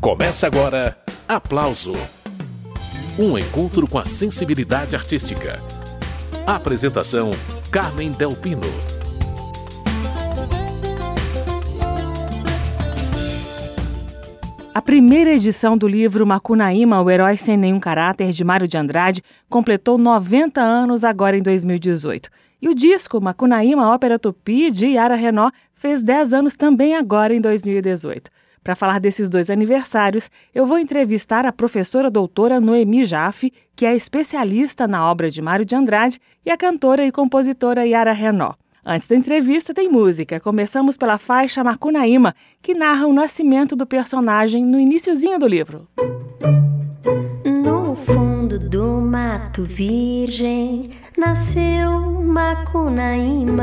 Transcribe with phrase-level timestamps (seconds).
[0.00, 0.96] Começa agora
[1.28, 1.92] Aplauso
[3.18, 5.60] Um encontro com a sensibilidade artística.
[6.46, 7.32] Apresentação:
[7.70, 8.62] Carmen Delpino.
[14.74, 19.22] A primeira edição do livro Macunaíma, O Herói Sem Nenhum Caráter, de Mário de Andrade,
[19.50, 22.30] completou 90 anos agora em 2018.
[22.62, 27.40] E o disco Macunaíma, Ópera Tupi, de Yara Renault, fez 10 anos também agora em
[27.40, 28.30] 2018.
[28.62, 33.94] Para falar desses dois aniversários, eu vou entrevistar a professora doutora Noemi Jaffe, que é
[33.96, 38.58] especialista na obra de Mário de Andrade, e a cantora e compositora Yara Renault.
[38.84, 40.40] Antes da entrevista tem música.
[40.40, 45.86] Começamos pela faixa Macunaíma, que narra o nascimento do personagem no iníciozinho do livro.
[47.44, 53.60] No fundo do mato virgem nasceu Macunaíma.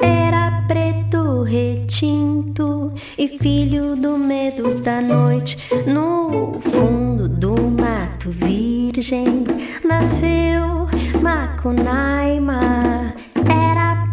[0.00, 5.56] Era preto retinto e filho do medo da noite.
[5.86, 9.44] No fundo do mato virgem
[9.84, 10.86] nasceu
[11.22, 13.14] Macunaíma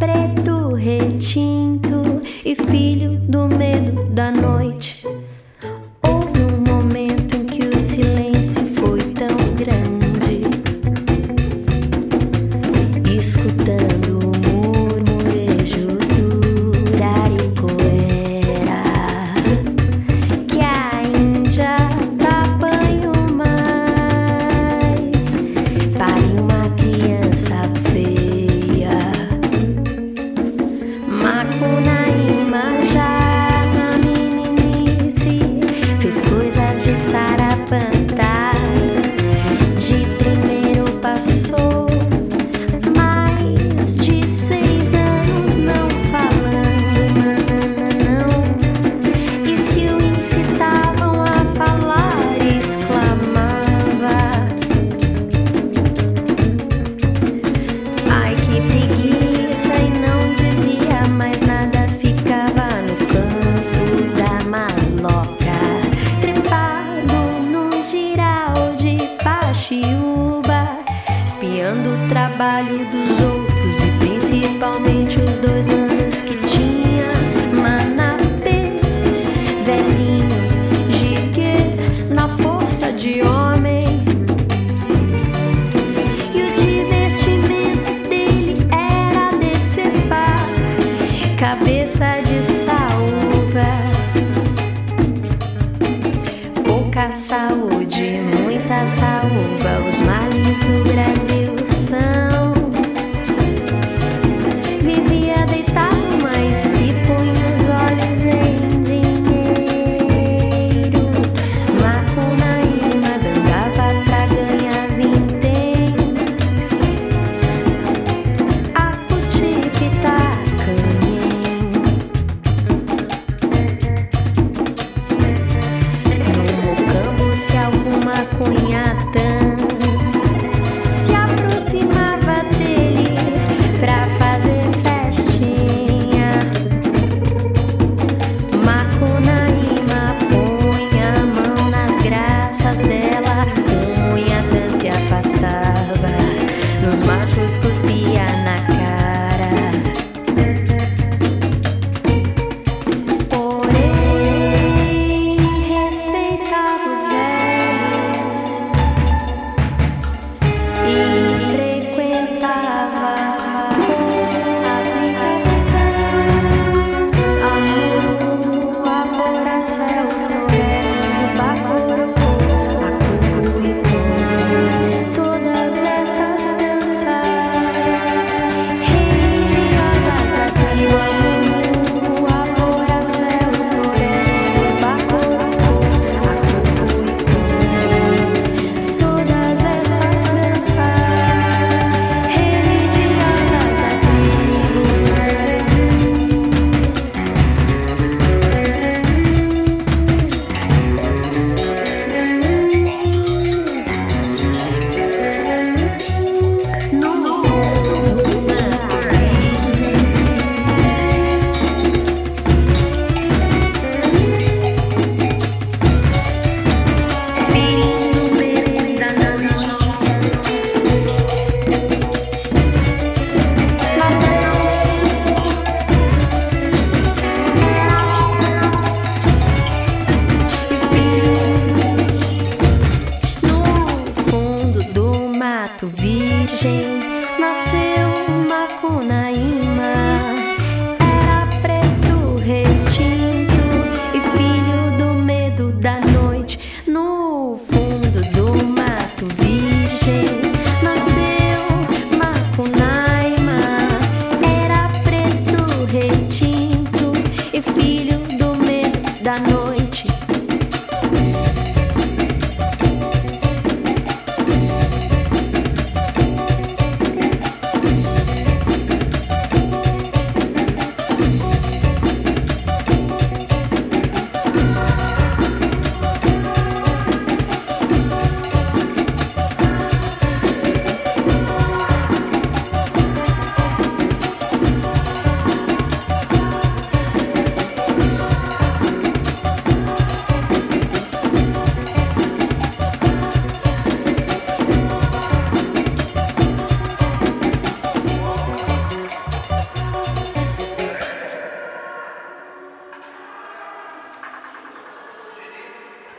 [0.04, 1.43] preto retinto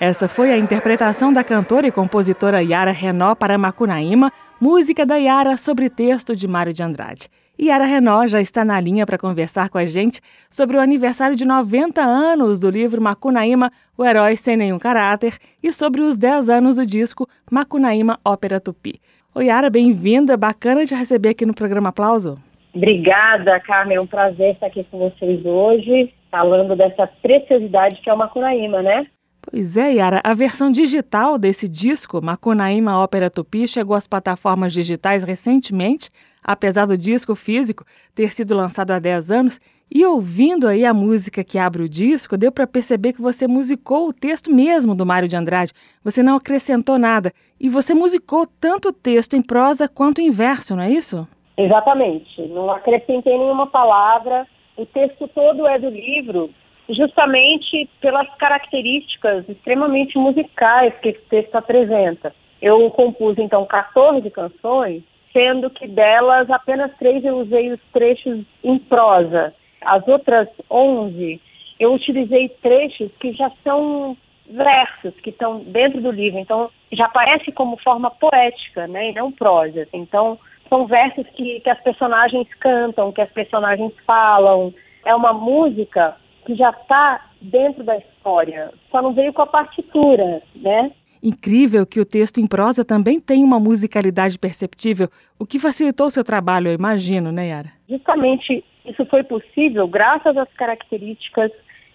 [0.06, 4.31] Essa foi a interpretação da cantora e compositora Yara Renó para Macunaíma,
[4.61, 7.31] música da Yara sobre texto de Mário de Andrade.
[7.59, 10.21] Yara Renó já está na linha para conversar com a gente
[10.51, 15.73] sobre o aniversário de 90 anos do livro Macunaíma, O Herói Sem Nenhum Caráter, e
[15.73, 19.00] sobre os 10 anos do disco Macunaíma Ópera Tupi.
[19.35, 20.37] Oi, Yara, bem-vinda.
[20.37, 22.39] Bacana te receber aqui no programa Aplauso.
[22.75, 23.97] Obrigada, Carmen.
[23.97, 28.83] É um prazer estar aqui com vocês hoje, falando dessa preciosidade que é o Macunaíma,
[28.83, 29.07] né?
[29.50, 35.23] Pois é, Yara, a versão digital desse disco, Macunaíma Ópera Tupi, chegou às plataformas digitais
[35.23, 36.11] recentemente,
[36.43, 39.61] apesar do disco físico ter sido lançado há 10 anos.
[39.91, 44.08] E ouvindo aí a música que abre o disco, deu para perceber que você musicou
[44.08, 45.73] o texto mesmo do Mário de Andrade.
[46.02, 47.31] Você não acrescentou nada.
[47.61, 51.29] E você musicou tanto o texto em prosa quanto em verso, não é isso?
[51.56, 52.43] Exatamente.
[52.49, 54.47] Não acrescentei nenhuma palavra.
[54.76, 56.50] O texto todo é do livro,
[56.89, 62.35] justamente pelas características extremamente musicais que esse texto apresenta.
[62.61, 65.03] Eu compus, então, 14 canções,
[65.33, 69.55] sendo que delas apenas três eu usei os trechos em prosa.
[69.81, 71.41] As outras 11
[71.79, 74.17] eu utilizei trechos que já são
[74.49, 76.39] versos, que estão dentro do livro.
[76.39, 79.89] Então, já aparece como forma poética, né, e não prosa.
[79.93, 80.39] Então,
[80.69, 84.73] são versos que, que as personagens cantam, que as personagens falam.
[85.05, 90.43] É uma música que já está dentro da história, só não veio com a partitura,
[90.56, 90.93] né?
[91.23, 95.08] Incrível que o texto em prosa também tem uma musicalidade perceptível,
[95.38, 97.69] o que facilitou o seu trabalho, eu imagino, né, Yara?
[97.88, 101.50] Justamente isso foi possível graças às características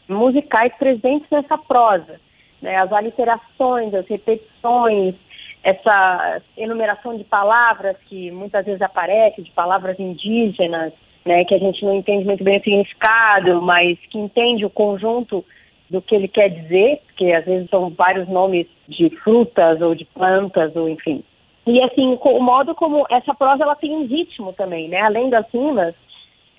[0.07, 2.19] musicais presentes nessa prosa.
[2.61, 2.75] Né?
[2.75, 5.15] As aliterações, as repetições,
[5.63, 10.93] essa enumeração de palavras que muitas vezes aparece, de palavras indígenas,
[11.25, 15.43] né, que a gente não entende muito bem o significado, mas que entende o conjunto
[15.89, 20.05] do que ele quer dizer, porque às vezes são vários nomes de frutas ou de
[20.05, 21.23] plantas, ou enfim.
[21.65, 25.01] E assim, o modo como essa prosa ela tem um ritmo também, né?
[25.01, 25.93] Além das rimas,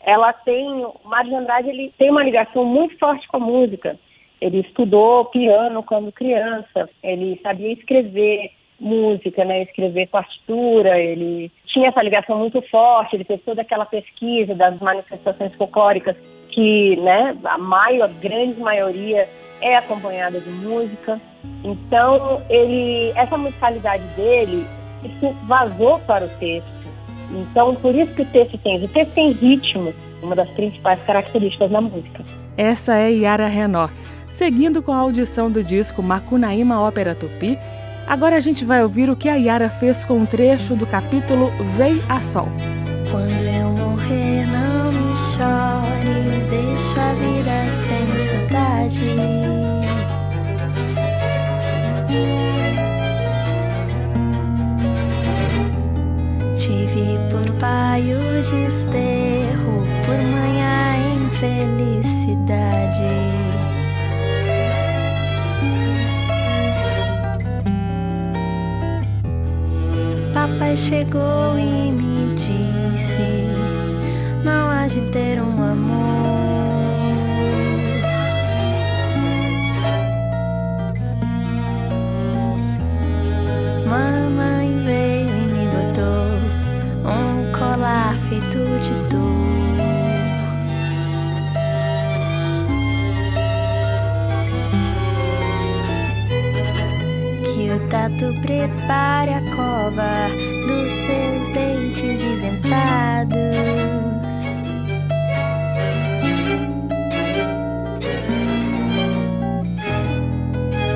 [0.02, 3.98] ela tem, o Mário de Andrade ele tem uma ligação muito forte com a música.
[4.40, 12.02] Ele estudou piano quando criança, ele sabia escrever, música, né, escrever partitura, ele tinha essa
[12.02, 16.16] ligação muito forte, ele fez toda aquela pesquisa das manifestações folclóricas
[16.48, 19.28] que, né, a maior, a grande maioria
[19.60, 21.20] é acompanhada de música.
[21.62, 24.66] Então, ele, essa musicalidade dele,
[25.04, 26.80] isso vazou para o texto.
[27.30, 31.70] Então, por isso que o texto tem, o texto tem ritmo, uma das principais características
[31.70, 32.24] da música.
[32.56, 33.88] Essa é Yara Renó.
[34.30, 37.58] Seguindo com a audição do disco Macunaíma Ópera Tupi,
[38.10, 41.52] Agora a gente vai ouvir o que a Yara fez com um trecho do capítulo
[41.76, 42.48] Vei a Sol.
[43.08, 49.14] Quando eu morrer, não me chores, deixa a vida sem saudade.
[56.56, 63.39] Tive por pai o desterro, por mãe a infelicidade.
[70.40, 73.18] Papai chegou e me disse:
[74.42, 76.39] Não há de ter um amor.
[98.20, 100.28] Que o tatu prepare a cova
[100.66, 103.38] dos seus dentes desentados.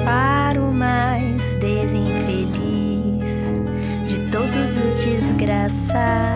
[0.04, 3.54] Para o mais desinfeliz
[4.07, 6.34] de todos os desgraçados.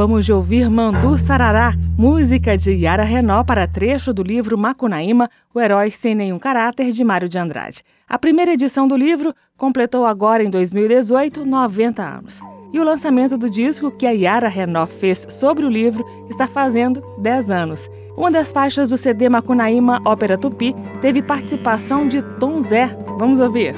[0.00, 5.60] Acabamos de ouvir Mandu Sarará, música de Yara Renó para trecho do livro Macunaíma, O
[5.60, 7.84] Herói Sem Nenhum Caráter, de Mário de Andrade.
[8.08, 12.40] A primeira edição do livro completou agora, em 2018, 90 anos.
[12.72, 17.02] E o lançamento do disco que a Yara Renó fez sobre o livro está fazendo
[17.18, 17.86] 10 anos.
[18.16, 22.86] Uma das faixas do CD Macunaíma Ópera Tupi teve participação de Tom Zé.
[23.18, 23.74] Vamos ouvir.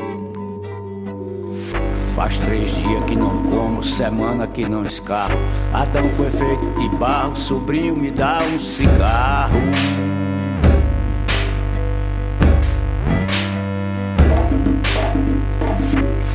[2.14, 5.38] Faz três dias que não como, semana que não escarro.
[5.73, 9.59] Adão foi feito de barro, sobrinho me dá um cigarro.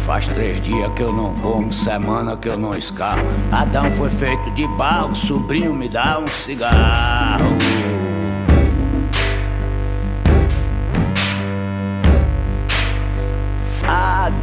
[0.04, 3.28] Faz três dias que eu não como, semana que eu não escarro.
[3.52, 7.56] Adão foi feito de barro, sobrinho me dá um cigarro.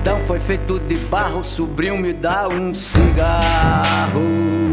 [0.04, 4.63] Adão foi feito de barro, sobrinho me dá um cigarro.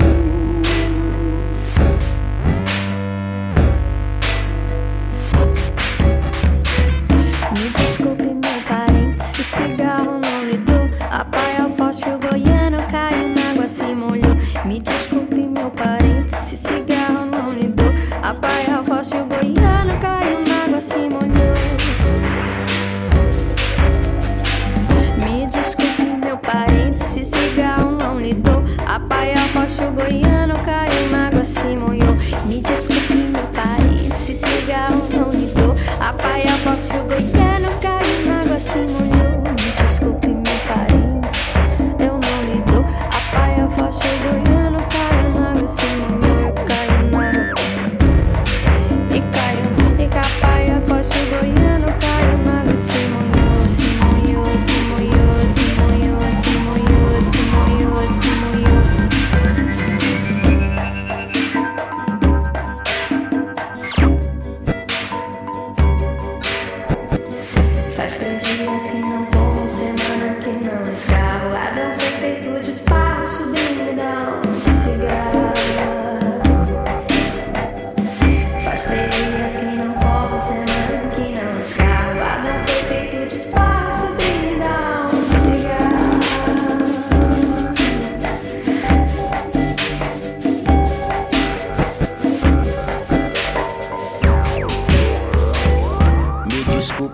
[30.64, 30.91] Goiano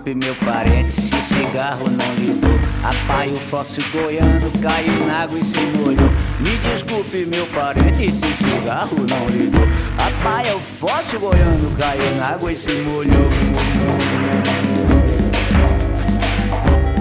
[0.08, 2.58] desculpe, meu parente, se cigarro não ligou.
[2.82, 6.10] Apai o fóssil goiano caiu na água e se molhou.
[6.40, 9.66] Me desculpe, meu parente, se cigarro não ligou.
[9.98, 13.28] Apai o fóssil goiano caiu na água e se molhou.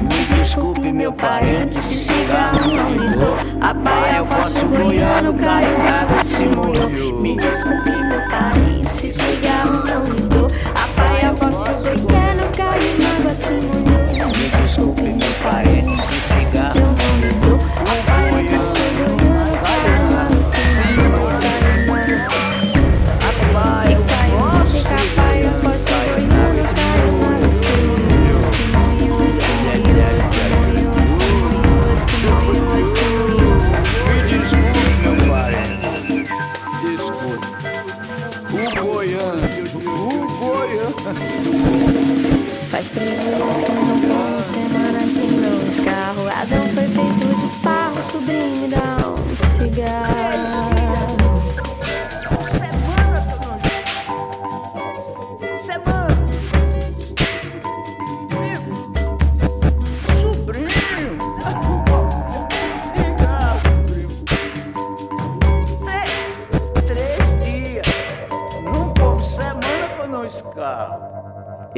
[0.02, 3.36] Me desculpe, meu parente, se cigarro não ligou.
[3.62, 7.20] Apai o fóssil goiano caiu na água e se molhou.
[7.20, 10.27] Me desculpe, meu parente, se cigarro não lidou.
[15.48, 16.27] Desculpe,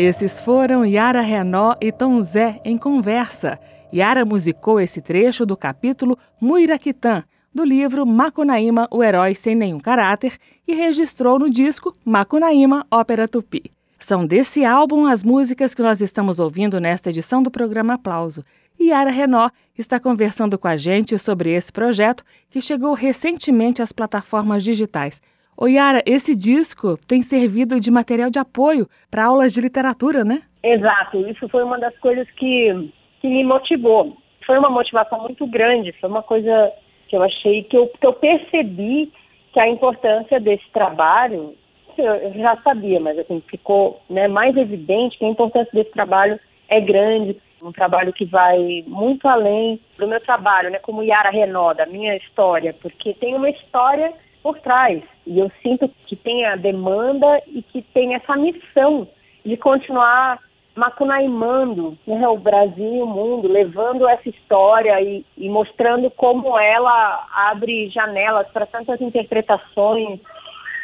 [0.09, 3.59] Esses foram Yara Renó e Tom Zé em conversa.
[3.93, 10.35] Yara musicou esse trecho do capítulo Muiraquitã, do livro Macunaíma, o Herói Sem Nenhum Caráter,
[10.67, 13.69] e registrou no disco Macunaíma, Ópera Tupi.
[13.99, 18.43] São desse álbum as músicas que nós estamos ouvindo nesta edição do programa Aplauso.
[18.81, 24.63] Yara Renó está conversando com a gente sobre esse projeto que chegou recentemente às plataformas
[24.63, 25.21] digitais.
[25.61, 30.41] Ô Yara, esse disco tem servido de material de apoio para aulas de literatura, né?
[30.63, 34.15] Exato, isso foi uma das coisas que, que me motivou.
[34.45, 36.71] Foi uma motivação muito grande, foi uma coisa
[37.09, 39.11] que eu achei, que eu, que eu percebi
[39.51, 41.53] que a importância desse trabalho,
[41.97, 46.79] eu, já sabia, mas assim, ficou né, mais evidente que a importância desse trabalho é
[46.79, 51.85] grande, um trabalho que vai muito além do meu trabalho, né, como Yara Renó, da
[51.85, 55.01] minha história, porque tem uma história por trás.
[55.25, 59.07] E eu sinto que tem a demanda e que tem essa missão
[59.45, 60.39] de continuar
[60.75, 67.27] macunaimando né, o Brasil e o mundo, levando essa história e, e mostrando como ela
[67.33, 70.19] abre janelas para tantas interpretações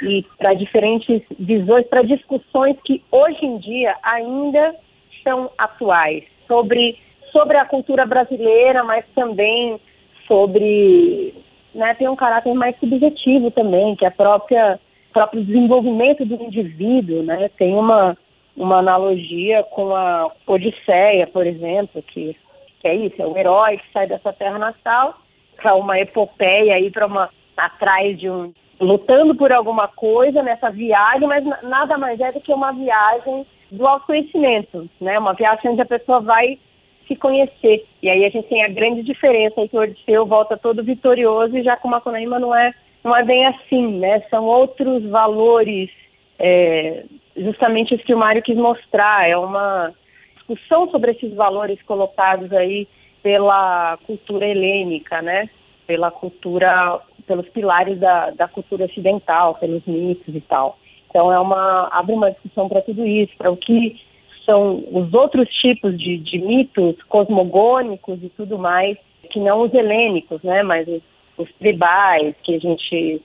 [0.02, 4.76] e para diferentes visões, para discussões que hoje em dia ainda
[5.24, 7.00] são atuais sobre,
[7.32, 9.80] sobre a cultura brasileira, mas também
[10.28, 11.34] sobre
[11.76, 14.80] né, tem um caráter mais subjetivo também, que a própria
[15.14, 17.50] próprio desenvolvimento do indivíduo, né?
[17.58, 18.18] Tem uma
[18.56, 22.36] uma analogia com a Odisseia, por exemplo, que,
[22.80, 25.18] que é isso, é o herói que sai dessa terra natal
[25.58, 31.28] para uma epopeia aí para uma atrás de um lutando por alguma coisa nessa viagem,
[31.28, 35.18] mas nada mais é do que uma viagem do autoconhecimento, né?
[35.20, 36.58] Uma viagem onde a pessoa vai
[37.08, 37.86] se conhecer.
[38.02, 41.58] E aí a gente tem a grande diferença aí que o Odisseu volta todo vitorioso
[41.58, 44.22] e já com Macunaíma não é, não é bem assim, né?
[44.30, 45.90] São outros valores,
[46.40, 47.04] é,
[47.38, 49.94] justamente isso que o Mário quis mostrar, é uma
[50.36, 52.88] discussão sobre esses valores colocados aí
[53.24, 55.50] pela cultura helênica, né?
[55.88, 60.78] Pela cultura, pelos pilares da, da cultura ocidental, pelos mitos e tal.
[61.10, 63.96] Então é uma abre uma discussão para tudo isso, para o que
[64.46, 68.98] são os outros tipos de, de, mitos cosmogônicos e tudo mais,
[69.32, 71.02] que não os helênicos, né, mas os,
[71.38, 73.22] os tribais que a gente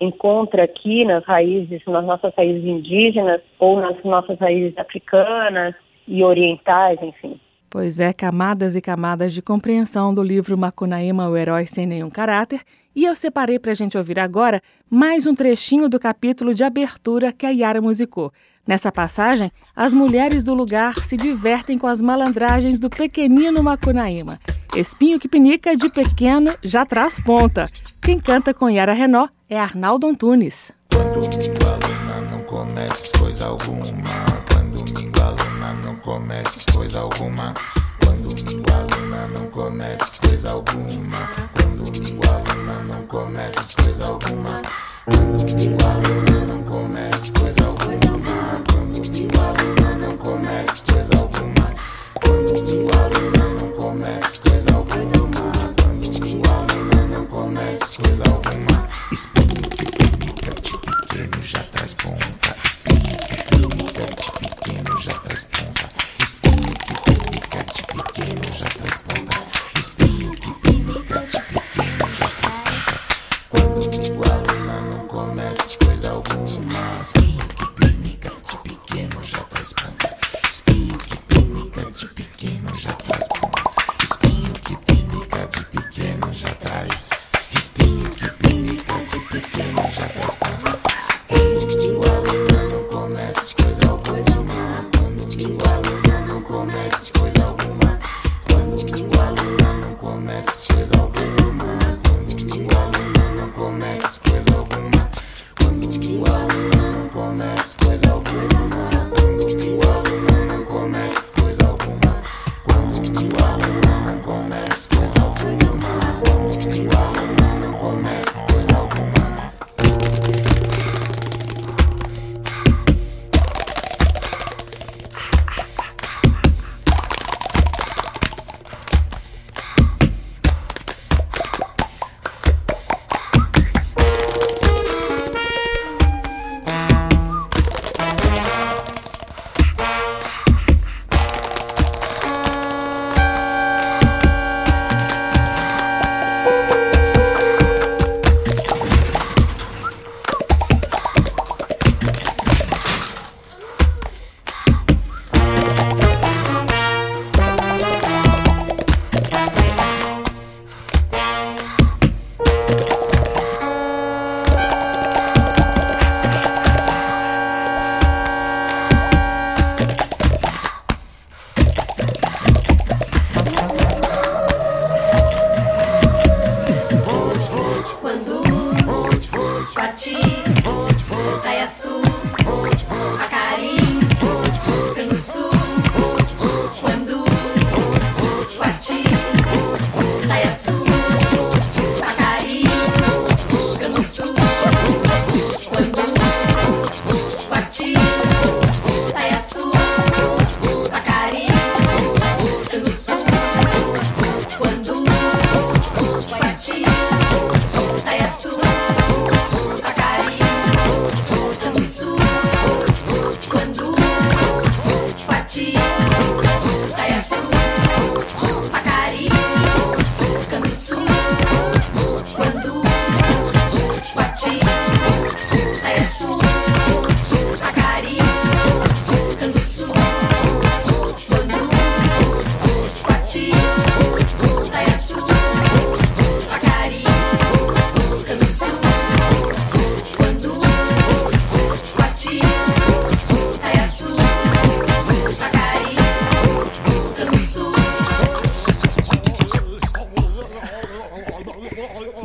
[0.00, 5.74] encontra aqui nas raízes, nas nossas raízes indígenas ou nas nossas raízes africanas
[6.06, 7.40] e orientais, enfim.
[7.70, 12.60] Pois é, camadas e camadas de compreensão do livro Macunaíma, o Herói Sem Nenhum Caráter.
[12.94, 17.32] E eu separei para a gente ouvir agora mais um trechinho do capítulo de abertura
[17.32, 18.30] que a Yara musicou.
[18.66, 24.38] Nessa passagem, as mulheres do lugar se divertem com as malandragens do pequenino Macunaíma.
[24.74, 27.66] Espinho que pinica de pequeno já traz ponta.
[28.00, 30.72] Quem canta com Yara Renó é Arnaldo Antunes.
[30.90, 34.10] Quando aluna não comeces coisa alguma.
[34.48, 37.54] Quando aluna não comeces coisa alguma.
[38.02, 38.28] Quando
[38.72, 41.28] aluna não comeces coisa alguma.
[41.52, 41.82] Quando
[42.26, 44.62] aluna não comeces coisa alguma.
[45.04, 46.33] Quando não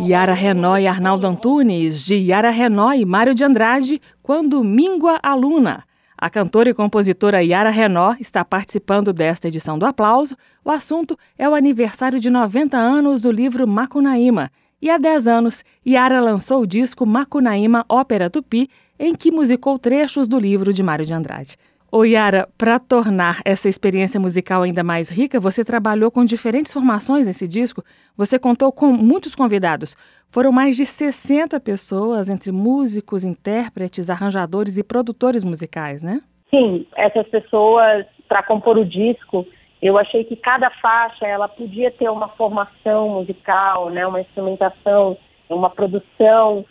[0.10, 5.36] Yara Renó e Arnaldo Antunes, de Yara Renó e Mário de Andrade, Quando Mingua a
[5.36, 5.84] Luna.
[6.18, 10.36] A cantora e compositora Yara Renó está participando desta edição do Aplauso.
[10.66, 14.50] O assunto é o aniversário de 90 anos do livro Macunaíma.
[14.82, 18.68] E há 10 anos, Yara lançou o disco Macunaíma Ópera Tupi,
[18.98, 21.56] em que musicou trechos do livro de Mário de Andrade.
[21.92, 27.26] Ô Yara, para tornar essa experiência musical ainda mais rica, você trabalhou com diferentes formações
[27.26, 27.84] nesse disco.
[28.16, 29.96] Você contou com muitos convidados.
[30.32, 36.22] Foram mais de 60 pessoas, entre músicos, intérpretes, arranjadores e produtores musicais, né?
[36.52, 39.48] Sim, essas pessoas, para compor o disco,
[39.82, 45.18] eu achei que cada faixa ela podia ter uma formação musical, né, uma instrumentação,
[45.50, 46.64] uma produção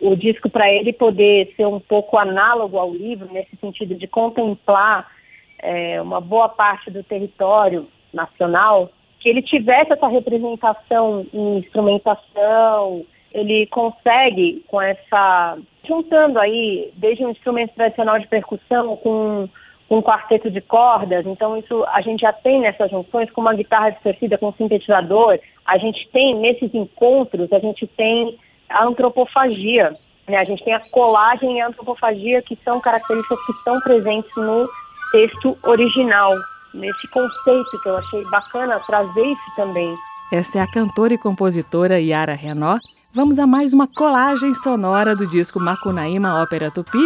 [0.00, 5.10] o disco para ele poder ser um pouco análogo ao livro, nesse sentido de contemplar
[5.58, 13.66] é, uma boa parte do território nacional, que ele tivesse essa representação em instrumentação, ele
[13.66, 19.48] consegue com essa juntando aí desde um instrumento tradicional de percussão com
[19.88, 23.90] um quarteto de cordas, então isso a gente já tem nessas junções com uma guitarra
[23.90, 28.36] distorcida com um sintetizador, a gente tem nesses encontros, a gente tem
[28.68, 29.96] a antropofagia.
[30.28, 30.36] Né?
[30.36, 34.68] A gente tem a colagem e a antropofagia, que são características que estão presentes no
[35.12, 36.32] texto original,
[36.74, 39.96] nesse conceito que eu achei bacana trazer isso também.
[40.32, 42.78] Essa é a cantora e compositora Yara Renó.
[43.14, 46.98] Vamos a mais uma colagem sonora do disco Macunaíma Ópera Tupi.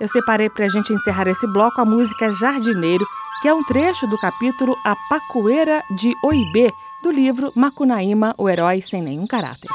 [0.00, 3.04] Eu separei para a gente encerrar esse bloco a música Jardineiro,
[3.42, 8.80] que é um trecho do capítulo A Pacoeira de Oibê, do livro Macunaíma, o herói
[8.80, 9.68] sem nenhum caráter.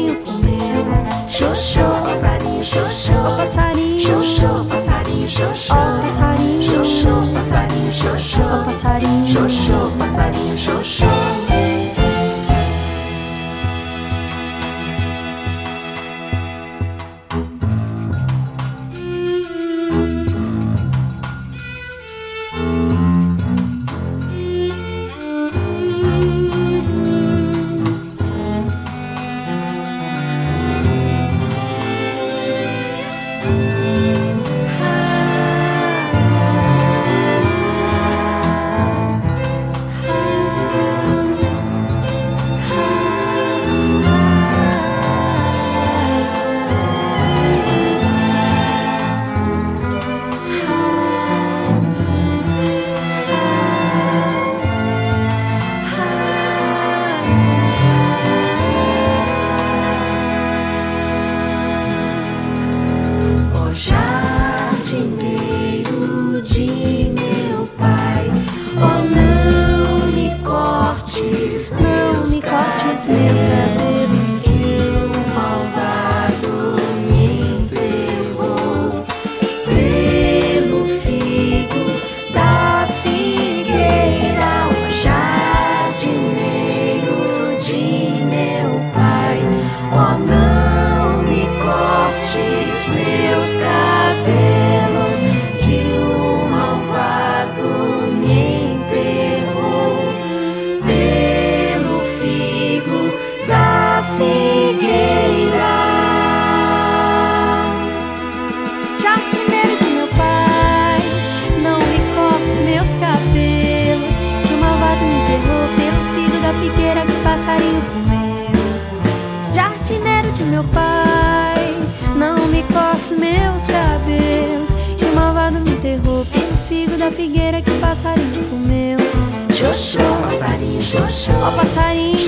[0.00, 0.49] Que passarinho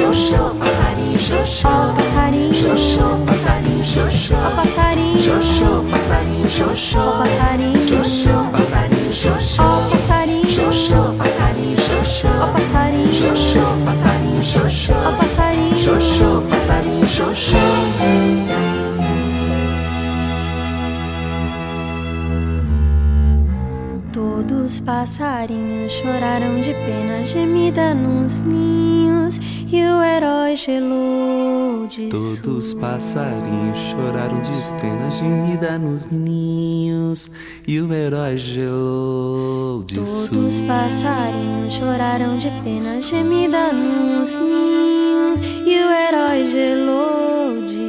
[0.02, 9.62] xoxô, passarinho, xoxô, passarinho, xoxô, passarinho, xoxô, passarinho, xoxô, passarinho, xoxô, passarinho, xoxô, passarinho, xoxô,
[9.92, 17.62] passarinho, xoxô, passarinho, xoxô, passarinho, xoxô, passarinho, xoxô, passarinho, xoxô, passarinho, xoxô.
[24.12, 29.38] Todos os passarinhos choraram de pena gemida nos ninhos
[29.74, 37.30] e o herói gelou de Todos os passarinhos choraram de pena gemida nos ninhos
[37.66, 45.84] e o herói gelou de Todos os passarinhos choraram de pena gemida nos ninhos e
[45.84, 47.81] o herói gelou disso.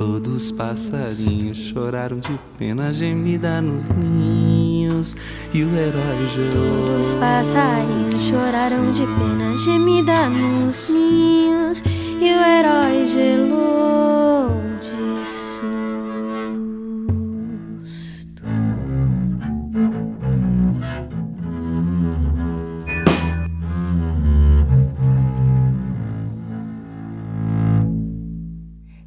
[0.00, 5.14] Todos os passarinhos choraram de pena gemida nos ninhos
[5.52, 6.86] e o herói gelou.
[6.86, 11.82] Todos os passarinhos choraram de pena gemida nos ninhos
[12.18, 14.39] e o herói gelou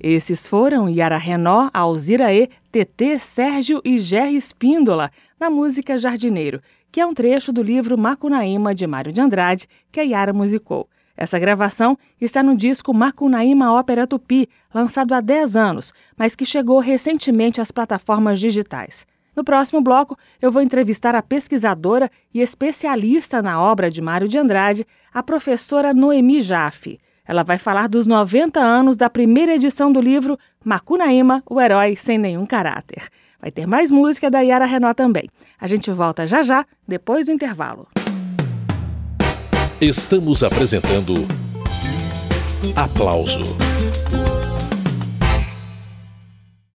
[0.03, 6.61] Esses foram Yara Renó, Alzira E, TT, Sérgio e Gerry Espíndola, na música Jardineiro,
[6.91, 10.89] que é um trecho do livro Macunaíma, de Mário de Andrade, que a Yara musicou.
[11.15, 16.79] Essa gravação está no disco Macunaíma Ópera Tupi, lançado há 10 anos, mas que chegou
[16.79, 19.07] recentemente às plataformas digitais.
[19.33, 24.37] No próximo bloco, eu vou entrevistar a pesquisadora e especialista na obra de Mário de
[24.37, 26.99] Andrade, a professora Noemi Jaffe.
[27.25, 32.17] Ela vai falar dos 90 anos da primeira edição do livro Macunaíma, o herói sem
[32.17, 33.07] nenhum caráter.
[33.39, 35.29] Vai ter mais música da Yara Renó também.
[35.59, 37.87] A gente volta já já, depois do intervalo.
[39.79, 41.13] Estamos apresentando
[42.75, 43.43] Aplauso